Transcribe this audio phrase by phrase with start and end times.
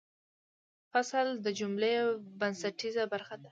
[0.91, 1.93] فعل د جملې
[2.39, 3.49] بنسټیزه برخه ده.